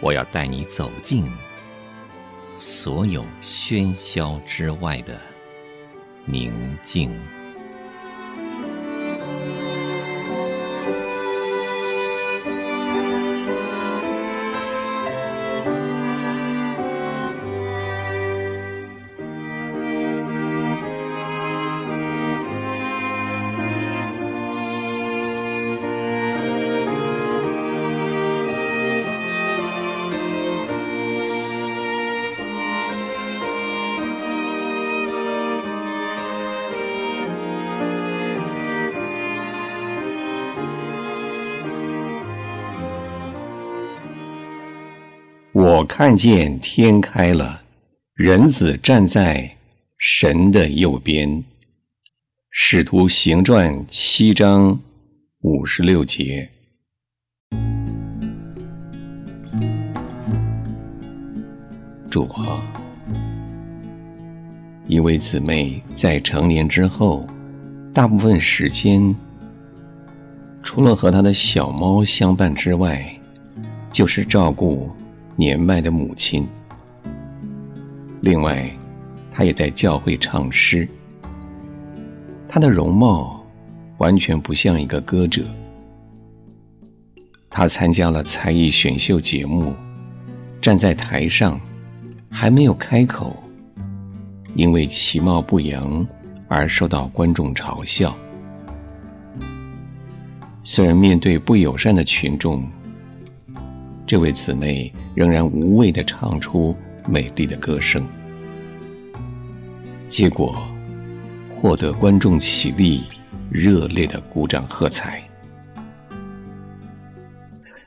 [0.00, 1.30] 我要带你走进
[2.56, 5.18] 所有喧嚣之外的
[6.24, 7.39] 宁静。
[45.62, 47.60] 我看见天开了，
[48.14, 49.58] 人子站在
[49.98, 51.44] 神的右边。
[52.48, 54.80] 使徒行传七章
[55.42, 56.48] 五十六节。
[62.10, 62.64] 主啊，
[64.86, 67.28] 一位姊妹在成年之后，
[67.92, 69.14] 大部分时间
[70.62, 73.14] 除了和她的小猫相伴之外，
[73.92, 74.90] 就是照顾。
[75.40, 76.46] 年迈的母亲。
[78.20, 78.70] 另外，
[79.32, 80.86] 她也在教会唱诗。
[82.46, 83.42] 她的容貌
[83.96, 85.42] 完全不像一个歌者。
[87.48, 89.72] 她参加了才艺选秀节目，
[90.60, 91.58] 站在台上
[92.28, 93.34] 还没有开口，
[94.54, 96.06] 因为其貌不扬
[96.48, 98.14] 而受到观众嘲笑。
[100.62, 102.62] 虽然面对不友善的群众，
[104.10, 106.76] 这位姊妹仍然无畏地唱出
[107.06, 108.04] 美丽的歌声，
[110.08, 110.60] 结果
[111.48, 113.04] 获得观众起立、
[113.52, 115.22] 热烈的鼓掌喝彩。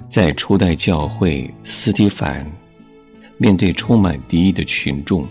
[0.08, 2.50] 在初代教会，斯蒂凡
[3.38, 5.28] 面对充满敌意的群众，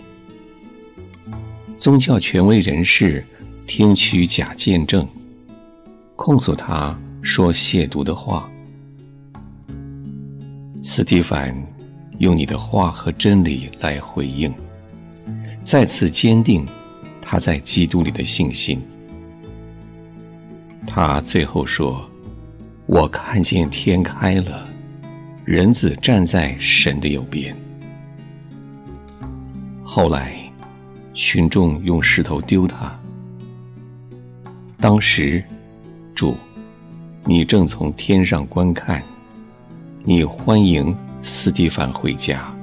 [1.79, 3.25] 宗教权威人士
[3.65, 5.07] 听取假见证，
[6.15, 8.47] 控诉他说亵渎的话。
[10.85, 11.55] 斯蒂凡
[12.17, 14.53] 用你的话和真理来回应，
[15.63, 16.65] 再次坚定
[17.21, 18.81] 他在基督里的信心。
[20.85, 22.05] 他最后说
[22.85, 24.67] ：“我看见天开了，
[25.45, 27.55] 人子站在神的右边。”
[29.85, 30.35] 后来，
[31.13, 32.93] 群众用石头丢他。
[34.81, 35.41] 当时，
[36.13, 36.35] 主，
[37.23, 39.01] 你正从天上观看。
[40.05, 42.53] 你欢迎斯蒂凡回家，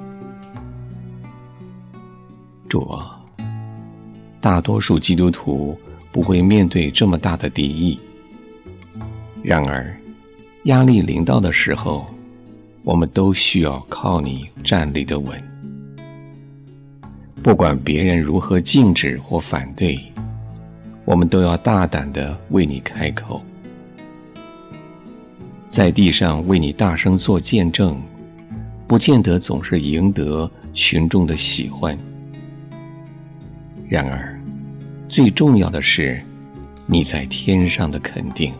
[2.69, 3.19] 主啊！
[4.39, 5.75] 大多数基督徒
[6.11, 7.99] 不会面对这么大的敌意。
[9.41, 9.91] 然而，
[10.65, 12.05] 压力临到的时候，
[12.83, 15.41] 我们都需要靠你站立的稳。
[17.41, 19.99] 不管别人如何禁止或反对，
[21.05, 23.41] 我们都要大胆的为你开口。
[25.71, 27.97] 在地上为你大声做见证，
[28.85, 31.97] 不见得总是赢得群众的喜欢。
[33.87, 34.37] 然而，
[35.07, 36.21] 最重要的是
[36.85, 38.53] 你在天上的肯定。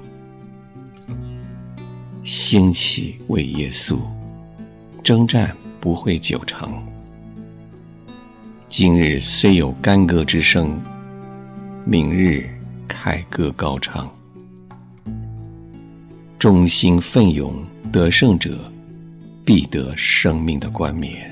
[2.23, 3.99] 兴起为耶稣，
[5.03, 6.81] 征战不会久长。
[8.69, 10.81] 今日虽有干戈之声，
[11.83, 12.49] 明日
[12.87, 14.09] 凯歌高唱。
[16.41, 17.53] 忠心奋勇
[17.91, 18.57] 得胜者，
[19.45, 21.31] 必得生命的冠冕。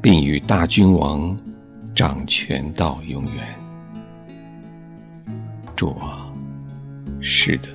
[0.00, 1.36] 并与大君王
[1.92, 3.48] 掌权到永远。
[5.74, 6.32] 主啊，
[7.20, 7.68] 是的，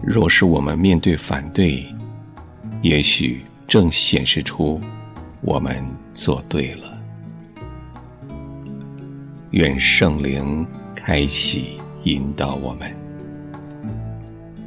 [0.00, 1.84] 若是我们面对反对，
[2.80, 4.80] 也许正显示出
[5.40, 5.84] 我们
[6.14, 6.96] 做对了。
[9.50, 10.64] 愿圣灵
[10.94, 12.94] 开启引导我们，